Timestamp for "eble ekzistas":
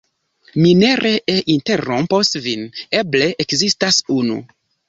3.03-4.05